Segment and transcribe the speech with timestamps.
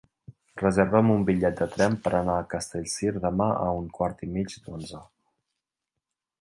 [0.61, 4.59] Reserva'm un bitllet de tren per anar a Castellcir demà a un quart i mig
[4.67, 5.07] d'onze.